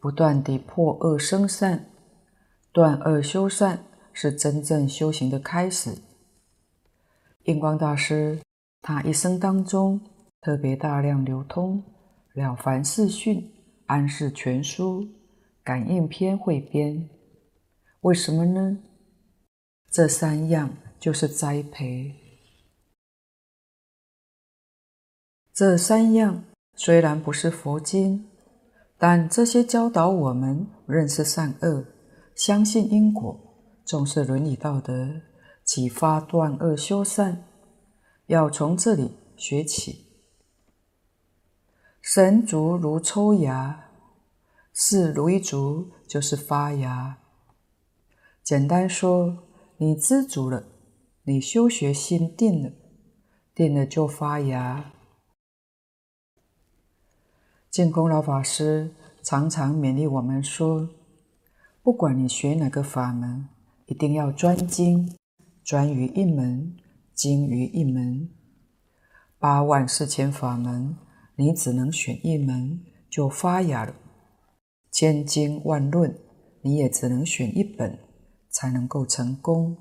[0.00, 1.90] 不断地破恶生善，
[2.72, 5.98] 断恶修善，是真正修行的开始。
[7.44, 8.40] 印光大师
[8.80, 10.00] 他一生当中
[10.40, 11.84] 特别大量流通
[12.40, 13.36] 《了凡四训》
[13.84, 15.02] 《安世全书》
[15.62, 16.94] 《感应篇汇编》，
[18.00, 18.78] 为什么呢？
[19.90, 22.25] 这三样就是栽培。
[25.56, 28.28] 这三样虽然不是佛经，
[28.98, 31.82] 但这些教导我们认识善恶、
[32.34, 33.40] 相信因果、
[33.82, 35.22] 重视伦理道德、
[35.64, 37.44] 启发断恶修善，
[38.26, 40.04] 要从这里学起。
[42.02, 43.88] 神足如抽芽，
[44.74, 47.16] 事如一足就是发芽。
[48.42, 49.38] 简单说，
[49.78, 50.64] 你知足了，
[51.22, 52.72] 你修学心定了，
[53.54, 54.92] 定了就发芽。
[57.76, 58.90] 净空老法师
[59.22, 60.88] 常常勉励我们说
[61.84, 63.50] ：“不管你学哪个法门，
[63.84, 65.14] 一定要专精，
[65.62, 66.74] 专于一门，
[67.12, 68.30] 精于一门。
[69.38, 70.96] 八万四千法门，
[71.34, 73.92] 你只能选一门就发芽了；
[74.90, 76.18] 千经万论，
[76.62, 77.98] 你也只能选一本
[78.48, 79.76] 才能够成功。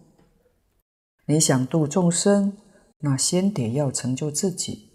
[1.28, 2.58] 你想度众生，
[3.00, 4.95] 那先得要成就自己。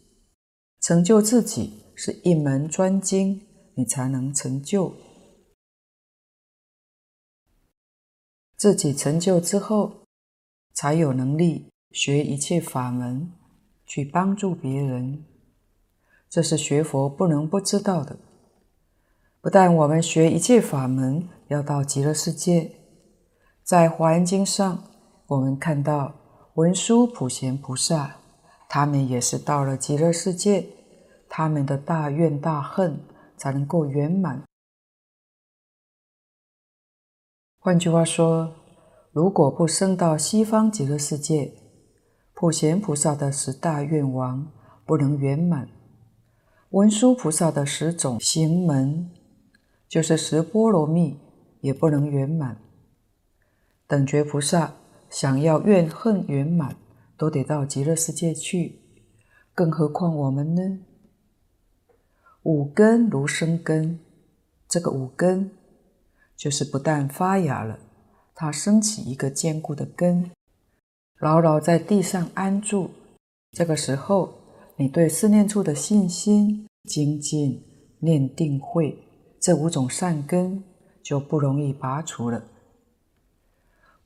[0.80, 4.94] 成就自己是一门专精，你才能成就。
[8.56, 10.04] 自己成就之后，
[10.72, 13.30] 才有能力学一切法门，
[13.86, 15.24] 去帮助别人。
[16.30, 18.18] 这是学佛不能不知道的。
[19.42, 22.72] 不但我们学一切法门要到极乐世界，
[23.62, 24.84] 在《华严经》上，
[25.26, 26.14] 我们看到
[26.54, 28.19] 文殊普贤菩萨，
[28.72, 30.64] 他们也是到了极乐世界，
[31.28, 33.00] 他们的大愿大恨
[33.36, 34.44] 才能够圆满。
[37.58, 38.54] 换句话说，
[39.10, 41.52] 如果不生到西方极乐世界，
[42.32, 44.52] 普贤菩萨的十大愿王
[44.86, 45.68] 不能圆满，
[46.68, 49.10] 文殊菩萨的十种行门。
[49.88, 51.18] 就是十波罗蜜
[51.60, 52.62] 也不能圆满，
[53.88, 54.74] 等觉菩萨
[55.08, 56.76] 想要怨恨圆满，
[57.20, 58.80] 都得到极乐世界去，
[59.54, 60.78] 更何况我们呢？
[62.44, 64.00] 五根如生根，
[64.66, 65.50] 这个五根
[66.34, 67.78] 就是不但发芽了，
[68.34, 70.30] 它生起一个坚固的根，
[71.18, 72.88] 牢牢在地上安住。
[73.52, 74.32] 这个时候，
[74.76, 77.62] 你对四念处的信心、精进、
[77.98, 78.96] 念定慧。
[79.38, 80.64] 这五种善根
[81.02, 82.44] 就不容易拔除了。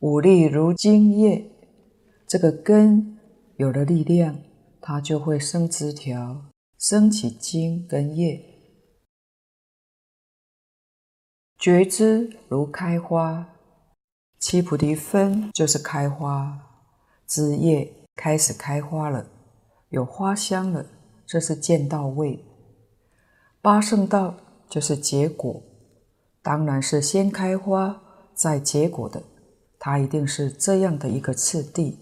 [0.00, 1.52] 五力如精叶，
[2.26, 3.18] 这个根
[3.56, 4.38] 有了力量，
[4.80, 6.46] 它就会生枝条，
[6.78, 8.42] 生起茎跟叶。
[11.58, 13.54] 觉知如开花，
[14.38, 16.58] 七菩提分就是开花，
[17.26, 19.26] 枝叶开始开花了，
[19.90, 20.86] 有花香了，
[21.24, 22.44] 这是见道位。
[23.60, 24.36] 八圣道。
[24.66, 25.62] 就是结果，
[26.42, 28.02] 当然是先开花
[28.34, 29.22] 再结果的，
[29.78, 31.96] 它一定是这样的一个次第。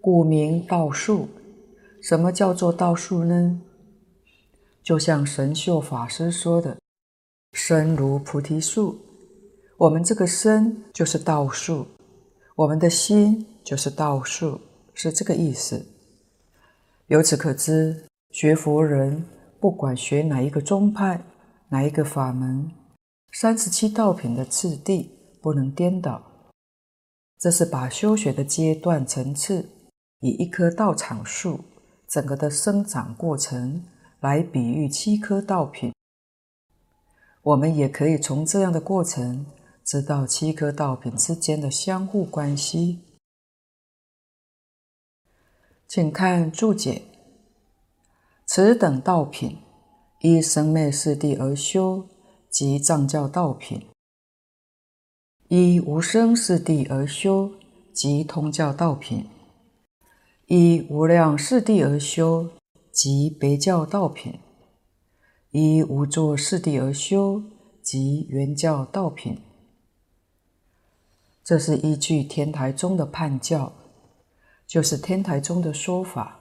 [0.00, 1.28] 故名道树。
[2.00, 3.60] 什么叫做道树呢？
[4.82, 6.78] 就像神秀法师说的
[7.52, 8.98] ：“身如菩提树。”
[9.78, 11.86] 我们这个身就是道树，
[12.56, 14.60] 我们的心就是道树，
[14.94, 15.86] 是这个意思。
[17.06, 19.24] 由此可知，学佛人。
[19.60, 21.24] 不管学哪一个宗派，
[21.70, 22.70] 哪一个法门，
[23.32, 25.10] 三十七道品的次第
[25.42, 26.22] 不能颠倒。
[27.38, 29.68] 这是把修学的阶段层次，
[30.20, 31.64] 以一棵道场树
[32.06, 33.84] 整个的生长过程
[34.20, 35.92] 来比喻七颗道品。
[37.42, 39.46] 我们也可以从这样的过程
[39.84, 43.00] 知道七颗道品之间的相互关系。
[45.86, 47.02] 请看注解。
[48.44, 49.58] 此等道品，
[50.20, 52.08] 依生灭四谛而修，
[52.50, 53.80] 即藏教道品；
[55.48, 57.52] 依无生四谛而修，
[57.92, 59.24] 即通教道品；
[60.48, 62.48] 依无量四谛而修，
[62.90, 64.38] 即别教道品；
[65.50, 67.42] 依无作四谛而修，
[67.82, 69.38] 即圆教道品。
[71.44, 73.74] 这是依据天台宗的判教，
[74.66, 76.40] 就是天台宗的说法。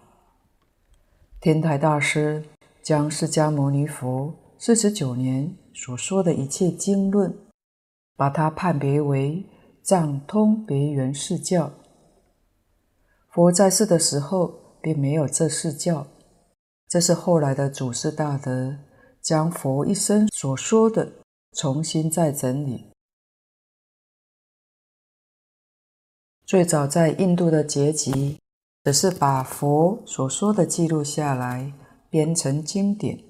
[1.42, 2.46] 天台大师
[2.82, 7.38] 将释迦牟尼佛四十九年所说的一切经论，
[8.16, 9.46] 把它判别为
[9.84, 11.74] 藏通别圆四教。
[13.38, 16.08] 佛在世的时候并没有这四教，
[16.90, 18.76] 这是后来的祖师大德
[19.22, 21.08] 将佛一生所说的
[21.52, 22.92] 重新再整理。
[26.48, 28.40] 最早在印度的结集。
[28.84, 31.74] 只是把佛所说的记录下来，
[32.10, 33.22] 编成经典，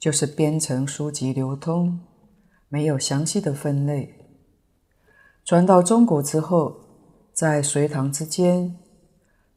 [0.00, 2.00] 就是编成书籍流通，
[2.68, 4.12] 没有详细的分类。
[5.44, 6.74] 传到中国之后，
[7.32, 8.76] 在隋唐之间，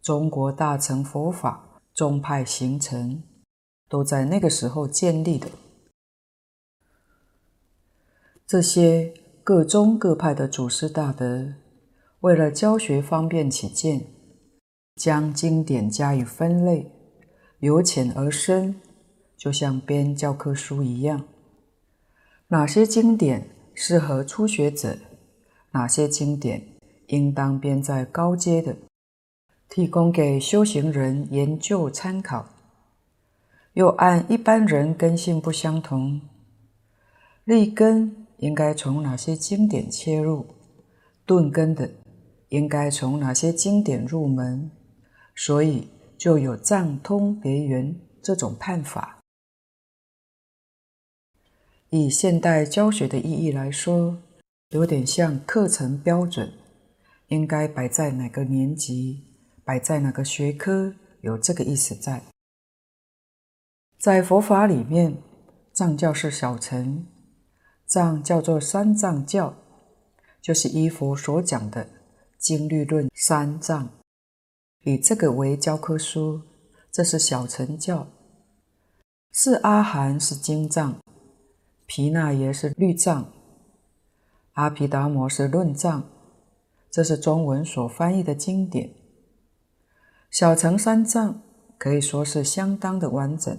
[0.07, 3.21] 中国大乘佛法宗派形成，
[3.89, 5.49] 都在那个时候建立的。
[8.45, 11.55] 这些各宗各派的祖师大德，
[12.21, 14.05] 为了教学方便起见。
[14.95, 16.89] 将经典加以分类，
[17.59, 18.79] 由浅而深，
[19.35, 21.25] 就像编教科书一样。
[22.47, 24.97] 哪些经典适合初学者？
[25.71, 26.65] 哪些经典
[27.07, 28.77] 应当编在高阶的，
[29.69, 32.47] 提供给修行人研究参考？
[33.73, 36.21] 又按一般人根性不相同，
[37.43, 40.47] 立根应该从哪些经典切入？
[41.25, 41.91] 钝根的
[42.49, 44.71] 应该从哪些经典入门？
[45.35, 49.19] 所以就有藏通别圆这种判法。
[51.89, 54.17] 以现代教学的意义来说，
[54.69, 56.51] 有点像课程标准，
[57.27, 59.26] 应该摆在哪个年级，
[59.67, 62.23] 摆在哪个学科，有这个意思在。
[63.99, 65.17] 在佛法里面，
[65.73, 67.05] 藏教是小乘，
[67.85, 69.53] 藏叫做三藏教，
[70.41, 71.89] 就是依佛所讲的
[72.37, 73.89] 经律论三藏，
[74.85, 76.43] 以这个为教科书，
[76.89, 78.07] 这是小乘教。
[79.33, 80.97] 四阿含是经藏，
[81.85, 83.33] 毗那耶是律藏，
[84.53, 86.09] 阿毗达摩是论藏，
[86.89, 88.93] 这是中文所翻译的经典。
[90.29, 91.41] 小乘三藏
[91.77, 93.57] 可以说是相当的完整。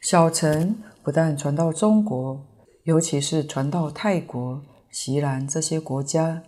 [0.00, 2.46] 小乘不但传到中国，
[2.84, 6.42] 尤其是传到泰国、锡兰这些国家。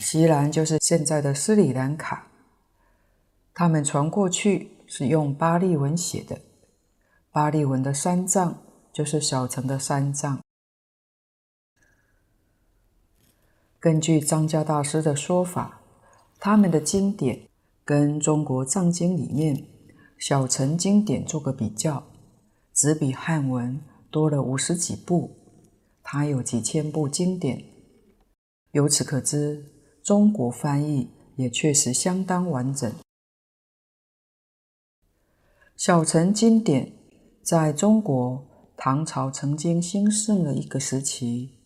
[0.00, 2.26] 锡兰就是现在的斯里兰卡，
[3.54, 6.40] 他们传过去是用巴利文写的。
[7.30, 10.40] 巴利文的三藏就是小乘的三藏。
[13.78, 15.79] 根据张家大师的说法，
[16.40, 17.48] 他们的经典
[17.84, 19.62] 跟中国藏经里面
[20.18, 22.06] 小乘经典做个比较。
[22.72, 23.78] 只比汉文
[24.10, 25.36] 多了五十几部，
[26.02, 27.62] 它有几千部经典。
[28.70, 29.66] 由此可知，
[30.02, 32.90] 中国翻译也确实相当完整。
[35.76, 36.92] 小乘经典
[37.42, 38.46] 在中国
[38.78, 41.58] 唐朝曾经兴盛了一个时期，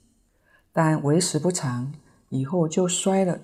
[0.72, 1.93] 但为时不长，
[2.31, 3.41] 以后就衰了，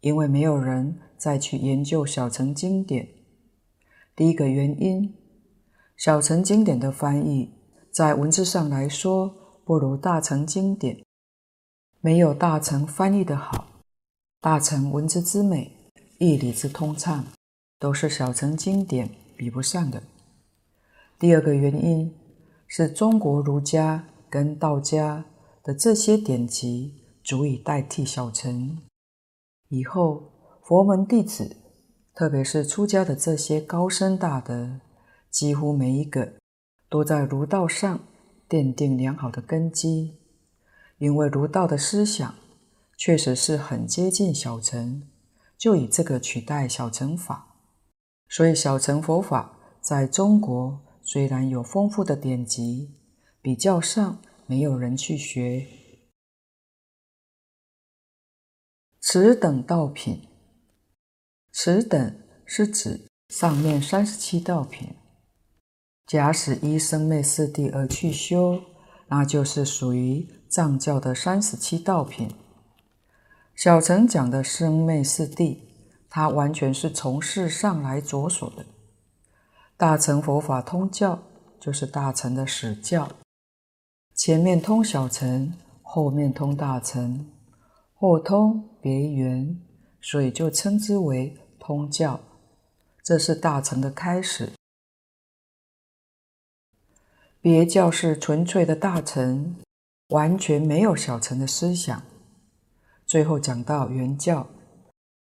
[0.00, 3.08] 因为没有人再去研究小乘经典。
[4.14, 5.14] 第一个原因。
[5.96, 7.54] 小乘经典的翻译，
[7.90, 9.34] 在文字上来说，
[9.64, 11.02] 不如大乘经典，
[12.02, 13.66] 没有大乘翻译的好。
[14.42, 15.72] 大乘文字之美，
[16.18, 17.24] 义理之通畅，
[17.78, 20.02] 都是小乘经典比不上的。
[21.18, 22.14] 第二个原因
[22.66, 25.24] 是中国儒家跟道家
[25.62, 26.92] 的这些典籍
[27.24, 28.82] 足以代替小乘。
[29.68, 31.56] 以后佛门弟子，
[32.14, 34.80] 特别是出家的这些高僧大德。
[35.28, 36.32] 几乎每一个
[36.88, 38.00] 都在儒道上
[38.48, 40.16] 奠定良好的根基，
[40.96, 42.34] 因为儒道的思想
[42.96, 45.02] 确实是很接近小乘，
[45.58, 47.56] 就以这个取代小乘法。
[48.28, 52.94] 所以小乘佛法在中国虽然有丰富的典籍，
[53.42, 55.66] 比较上没有人去学。
[59.08, 60.26] 此等道品，
[61.52, 64.96] 此等是指上面三十七道品。
[66.08, 68.60] 假使依生灭四谛而去修，
[69.06, 72.28] 那就是属于藏教的三十七道品。
[73.54, 75.60] 小乘讲的生灭四谛，
[76.10, 78.66] 它完全是从事上来着手的。
[79.76, 81.22] 大乘佛法通教
[81.60, 83.08] 就是大乘的始教，
[84.16, 87.30] 前面通小乘，后面通大乘，
[87.98, 89.58] 或通别圆，
[90.00, 92.20] 所以就称之为通教。
[93.02, 94.52] 这是大乘的开始。
[97.40, 99.56] 别教是纯粹的大乘，
[100.08, 102.02] 完全没有小乘的思想。
[103.06, 104.48] 最后讲到圆教，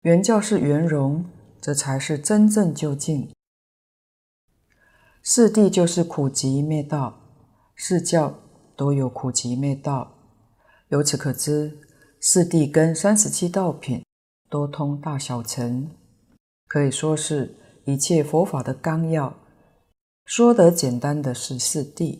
[0.01, 1.25] 圆教是圆融，
[1.59, 3.29] 这才是真正究竟。
[5.23, 7.19] 四谛就是苦集灭道，
[7.75, 8.39] 四教
[8.75, 10.15] 都有苦集灭道。
[10.89, 11.79] 由此可知，
[12.23, 14.05] 四谛跟三十七道品
[14.47, 15.89] 都通大小乘，
[16.67, 19.35] 可以说是一切佛法的纲要。
[20.23, 22.19] 说得简单的是四谛，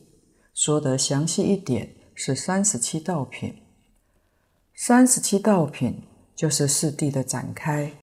[0.56, 3.62] 说得详细一点是三十七道品。
[4.74, 6.02] 三十七道品
[6.36, 7.94] 就是四谛的展开。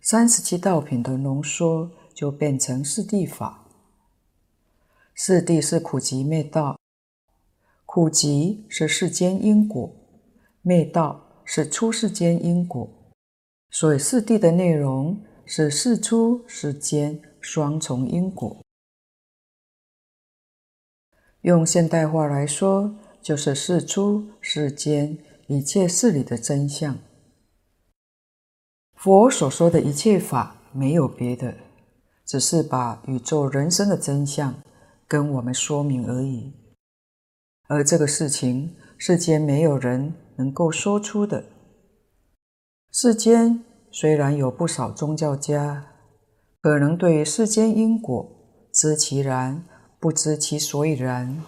[0.00, 3.68] 三十七道品的浓缩就变成四谛法。
[5.14, 6.79] 四谛是苦集灭道，
[7.92, 9.92] 苦集是世间因果，
[10.62, 12.88] 灭道是出世间因果，
[13.68, 17.20] 所以四谛的内容是世出世间。
[17.40, 18.62] 双重因果，
[21.40, 25.18] 用现代话来说，就是世出世间
[25.48, 26.96] 一切事理的真相。
[28.94, 31.56] 佛所说的一切法，没有别的，
[32.24, 34.62] 只是把宇宙人生的真相
[35.08, 36.59] 跟我们说明而已。
[37.70, 41.44] 而这个事情，世间没有人能够说出的。
[42.90, 43.62] 世间
[43.92, 45.86] 虽然有不少宗教家。
[46.62, 48.28] 可能对世间因果
[48.70, 49.64] 知其然，
[49.98, 51.42] 不知其所以然。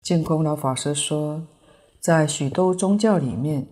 [0.00, 1.44] 净空老法师说，
[1.98, 3.66] 在许多宗教里面，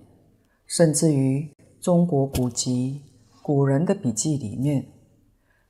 [0.66, 3.02] 甚至于中国古籍、
[3.42, 4.88] 古人的笔记里面，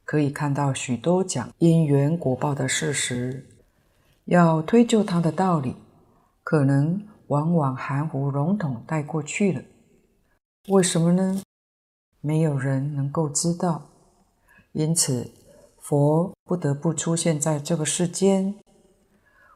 [0.04, 3.48] 可以看到许多讲因缘果报的事实。
[4.32, 5.76] 要推究它的道理，
[6.42, 9.62] 可能往往含糊笼统带过去了。
[10.68, 11.42] 为什么呢？
[12.22, 13.90] 没有人能够知道。
[14.72, 15.30] 因此，
[15.78, 18.54] 佛不得不出现在这个世间。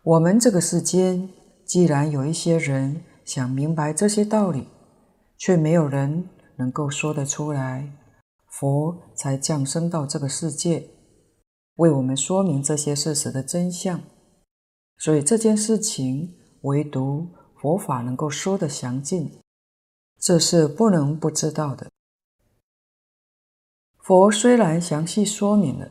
[0.02, 1.30] 我们这个世间，
[1.64, 4.68] 既然有一些人想明白这些道理，
[5.38, 7.90] 却没有人能够说得出来，
[8.46, 10.90] 佛才降生到这个世界，
[11.76, 14.02] 为我们说明这些事实的真相。
[14.98, 19.40] 所以这件事情，唯独佛法能够说得详尽，
[20.18, 21.90] 这是不能不知道的。
[23.98, 25.90] 佛虽然详细说明了，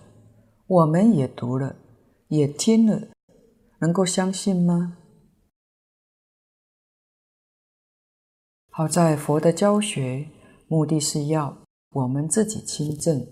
[0.67, 1.75] 我们也读了，
[2.29, 3.09] 也听了，
[3.79, 4.97] 能够相信吗？
[8.69, 10.29] 好在佛的教学
[10.67, 11.57] 目的是要
[11.91, 13.25] 我们自己亲证，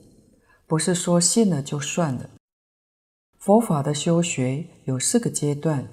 [0.67, 2.29] 不是说信了就算了。
[3.43, 5.85] 佛法的修学有四个阶段，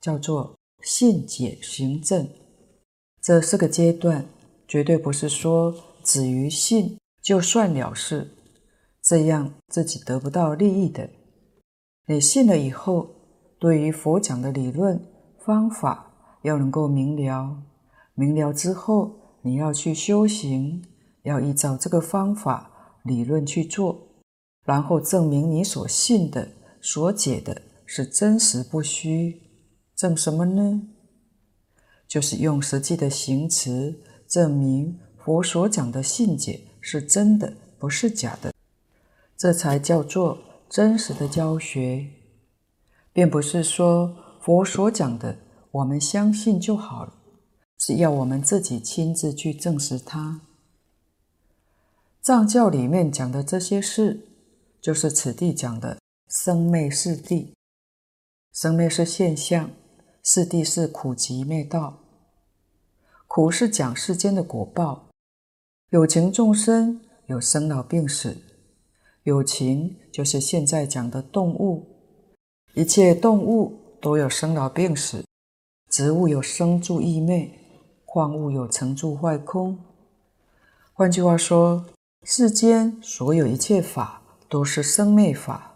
[0.00, 2.28] 叫做信解行证。
[3.22, 4.26] 这四个阶段
[4.66, 5.72] 绝对不是说
[6.02, 6.98] 止于信。
[7.22, 8.28] 就算了事，
[9.00, 11.08] 这样自己得不到利益的。
[12.08, 13.08] 你信了以后，
[13.60, 15.00] 对于佛讲的理论
[15.38, 17.62] 方法要能够明了，
[18.14, 20.82] 明了之后，你要去修行，
[21.22, 23.96] 要依照这个方法理论去做，
[24.64, 26.48] 然后证明你所信的、
[26.80, 29.42] 所解的是真实不虚。
[29.94, 30.82] 证什么呢？
[32.06, 36.64] 就是用实际的行持证明佛所讲的信解。
[36.80, 38.54] 是真的，不是假的，
[39.36, 40.38] 这才叫做
[40.70, 42.06] 真实的教学，
[43.12, 45.36] 并不是说佛所讲的
[45.72, 47.12] 我们相信就好了，
[47.78, 50.40] 是要我们自己亲自去证实它。
[52.22, 54.28] 藏教里面讲的这些事，
[54.80, 55.97] 就是此地讲的
[56.28, 57.54] 生灭是地。
[58.52, 59.70] 生灭是现象，
[60.22, 62.00] 四谛是苦集灭道。
[63.26, 65.08] 苦是讲世间的果报。
[65.88, 68.36] 有情众生有生老病死，
[69.22, 71.86] 有情就是现在讲的动物，
[72.74, 75.24] 一切动物都有生老病死，
[75.88, 77.50] 植物有生住异灭，
[78.04, 79.78] 矿物有成住坏空。
[80.92, 81.86] 换句话说，
[82.22, 85.67] 世间所有一切法都是生灭法。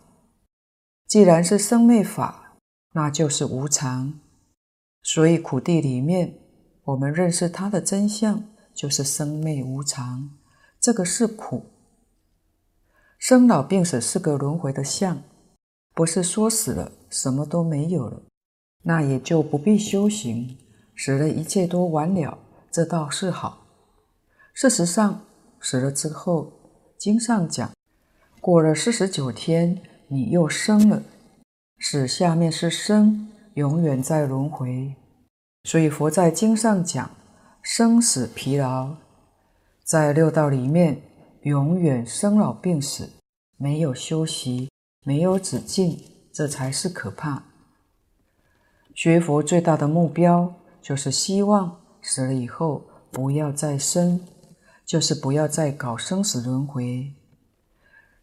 [1.12, 2.54] 既然是生灭法，
[2.92, 4.18] 那就是无常。
[5.02, 6.38] 所以苦谛里面，
[6.84, 8.44] 我们认识它的真相。
[8.74, 10.30] 就是生灭无常，
[10.80, 11.66] 这个是苦。
[13.18, 15.22] 生老病死是个轮回的相，
[15.92, 18.22] 不是说死了什么都没有了，
[18.84, 20.56] 那也就不必修行，
[20.96, 22.38] 死了一切都完了，
[22.70, 23.66] 这倒是好。
[24.54, 25.22] 事实上，
[25.60, 26.50] 死了之后，
[26.96, 27.70] 经上讲，
[28.40, 29.82] 过了四十九天，
[30.12, 31.02] 你又生了，
[31.78, 34.94] 死下面是生，永远在轮回。
[35.64, 37.10] 所以佛在经上讲。
[37.62, 38.96] 生死疲劳，
[39.84, 41.00] 在六道里面
[41.42, 43.08] 永远生老病死，
[43.56, 44.68] 没有休息，
[45.04, 45.96] 没有止境，
[46.32, 47.44] 这才是可怕。
[48.96, 50.52] 学佛最大的目标
[50.82, 54.20] 就是希望死了以后不要再生，
[54.84, 57.12] 就是不要再搞生死轮回。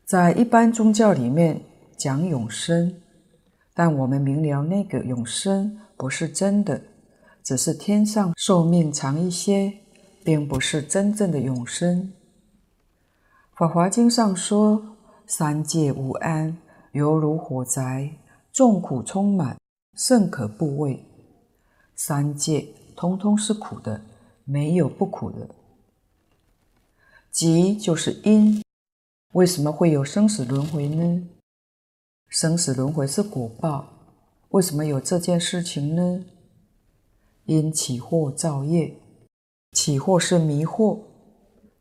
[0.04, 1.62] 在一般宗教里面
[2.00, 2.96] 讲永生，
[3.74, 6.82] 但我们明了那个永生不是真的。
[7.44, 9.74] 只是天上寿命长一些，
[10.24, 12.14] 并不是真正的永生。
[13.58, 14.96] 《法华经》上说
[15.28, 16.58] ：“三界无安，
[16.94, 18.12] 犹如火宅，
[18.54, 19.58] 众苦充满，
[19.96, 21.04] 甚可怖畏。”
[21.96, 24.00] 三界通通是苦的，
[24.46, 25.50] 没有不苦的。
[27.30, 28.64] 集就是因，
[29.34, 31.28] 为什么会有生死轮回呢？
[32.30, 33.88] 生死轮回是果报，
[34.50, 36.24] 为什么有这件事情呢？
[37.46, 38.96] 因起惑造业，
[39.72, 41.00] 起惑是迷惑，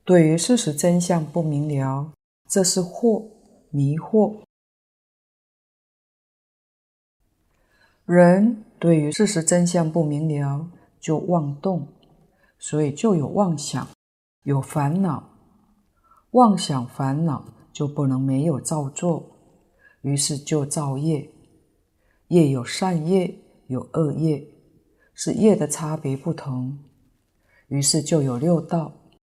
[0.05, 2.11] 对于事实真相不明了，
[2.49, 3.27] 这是惑，
[3.69, 4.39] 迷惑。
[8.07, 11.89] 人对于事实真相不明了，就妄动，
[12.59, 13.87] 所以就有妄想，
[14.45, 15.29] 有烦恼。
[16.31, 19.38] 妄想烦恼就不能没有造作，
[20.03, 21.31] 于是就造业。
[22.29, 24.47] 业有善业，有恶业。
[25.21, 26.79] 是业的差别不同，
[27.67, 28.93] 于是就有六道，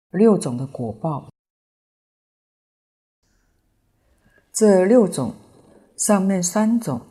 [0.09, 1.29] 六种的果报。
[4.51, 5.35] 这六种，
[5.99, 7.03] 上面三种，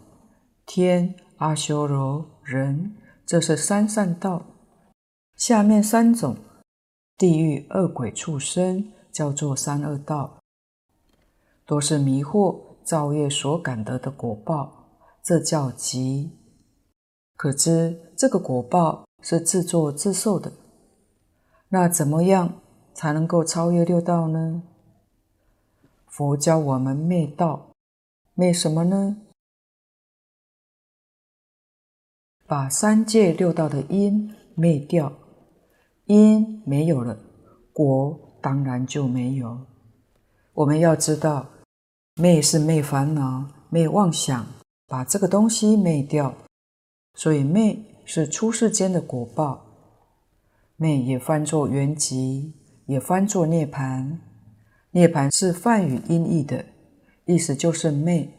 [0.66, 2.96] 天、阿修罗、人，
[3.28, 4.42] 这是三善道；
[5.36, 6.36] 下面三种，
[7.16, 10.40] 地狱、恶鬼、畜生，叫做三恶道，
[11.68, 16.32] 都是迷惑造业所感得的果报，这叫集。
[17.36, 20.52] 可知这个果报是自作自受的。
[21.70, 22.62] 那怎么样
[22.94, 24.64] 才能够超越六道呢？
[26.08, 27.72] 佛教我们灭道，
[28.36, 29.18] 灭什么呢？
[32.46, 35.12] 把三界六道的因灭掉，
[36.06, 37.18] 因没有了，
[37.74, 39.66] 果当然就没有。
[40.54, 41.50] 我们要知道，
[42.16, 44.46] 昧是昧烦恼、昧妄想，
[44.88, 46.36] 把这个东西灭掉，
[47.16, 49.66] 所以昧是出世间的果报。
[50.76, 52.52] 昧也翻作圆寂，
[52.86, 54.20] 也翻作涅槃。
[54.92, 56.64] 涅槃是梵语音译的，
[57.26, 58.32] 意思就是昧。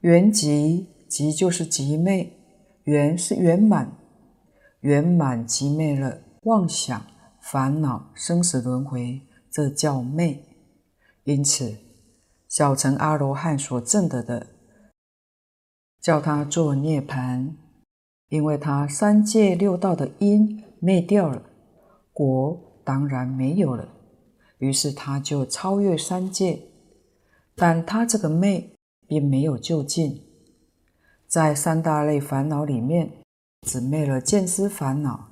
[0.00, 2.30] 圆寂，寂就是寂昧，
[2.84, 3.90] 圆是圆满，
[4.80, 7.02] 圆满寂昧了妄想、
[7.40, 10.44] 烦恼、生死轮回，这叫昧。
[11.24, 11.74] 因此，
[12.58, 14.48] 小乘阿罗汉所证得的，
[16.00, 17.52] 叫他做涅槃，
[18.30, 21.40] 因为他三界六道的因灭掉了，
[22.12, 23.86] 果当然没有了，
[24.58, 26.60] 于是他就超越三界。
[27.54, 28.74] 但他这个灭
[29.06, 30.20] 并没有究竟，
[31.28, 33.22] 在三大类烦恼里面，
[33.68, 35.28] 只灭了见思烦恼，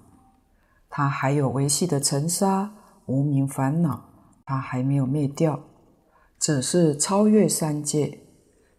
[0.88, 2.72] 他还有维系的尘沙
[3.06, 4.10] 无明烦恼，
[4.44, 5.60] 他还没有灭掉。
[6.38, 8.20] 只是超越三界，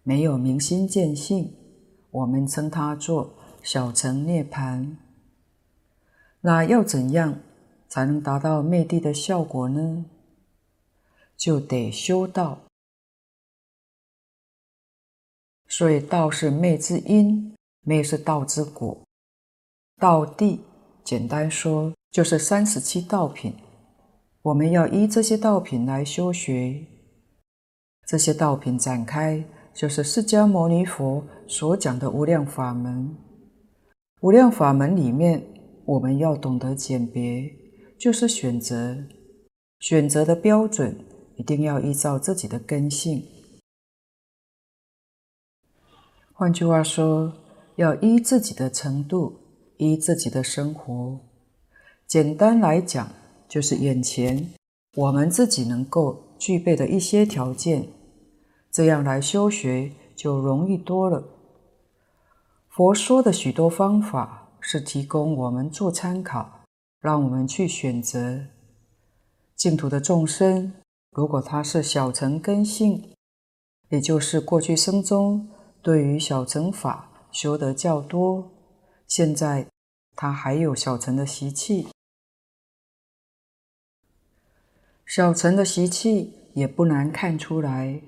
[0.04, 1.54] 没有明心见性，
[2.12, 4.96] 我们称它做小乘涅槃。
[6.42, 7.40] 那要怎样
[7.90, 10.06] 才能达到灭地的效果呢？
[11.36, 12.62] 就得修道。
[15.68, 18.98] 所以道是灭之因，灭是道之果。
[19.98, 20.62] 道地
[21.04, 23.54] 简单说就是三十七道品，
[24.44, 26.86] 我们要依这些道品来修学。
[28.08, 29.44] 这些道品展开，
[29.74, 33.14] 就是释迦牟尼佛所讲的无量法门。
[34.22, 35.46] 无量法门里面，
[35.84, 37.52] 我们要懂得鉴别，
[38.00, 38.98] 就是选择。
[39.82, 40.98] 选择的标准
[41.36, 43.22] 一定要依照自己的根性。
[46.32, 47.34] 换句话说，
[47.76, 49.38] 要依自己的程度，
[49.76, 51.20] 依自己的生活。
[52.08, 53.12] 简单来讲，
[53.50, 54.54] 就是眼前
[54.96, 57.86] 我们自己能够具备的一些条件。
[58.78, 61.24] 这样来修学就容易多了。
[62.70, 66.60] 佛说的许多方法是提供我们做参考，
[67.00, 68.46] 让我们去选择。
[69.56, 70.76] 净土的众生，
[71.10, 73.16] 如果他是小乘根性，
[73.90, 75.50] 也就是过去生中
[75.82, 78.52] 对于小乘法修得较多，
[79.08, 79.66] 现在
[80.16, 81.88] 他还有小乘的习气，
[85.04, 88.00] 小乘的习气也不难看出来。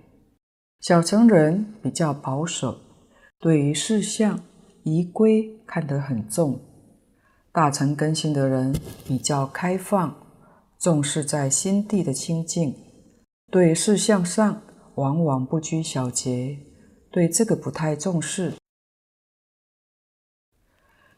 [0.80, 2.80] 小乘人比较保守，
[3.38, 4.40] 对于事相
[4.84, 6.58] 仪规看得很重；
[7.52, 8.74] 大乘根性的人
[9.06, 10.16] 比较开放，
[10.80, 12.74] 重视在心地的清净，
[13.52, 14.62] 对事相上
[14.96, 16.58] 往往不拘小节，
[17.12, 18.54] 对这个不太重视。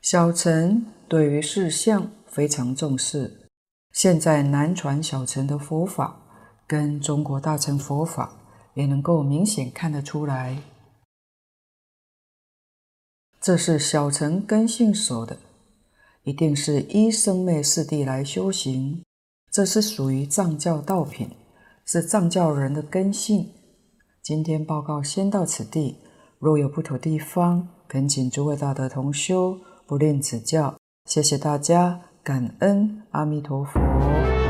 [0.01, 3.47] 小乘对于事相非常重视。
[3.91, 6.19] 现在南传小乘的佛法
[6.65, 8.40] 跟中国大乘佛法。
[8.73, 10.61] 也能够明显看得出来，
[13.39, 15.37] 这是小乘根性守的，
[16.23, 19.03] 一定是依生灭四谛来修行，
[19.51, 21.29] 这是属于藏教道品，
[21.85, 23.51] 是藏教人的根性。
[24.21, 25.97] 今天报告先到此地，
[26.37, 30.77] 若有不妥地方，恳请诸位大德同修不吝指教。
[31.05, 34.40] 谢谢大家，感恩阿弥陀佛。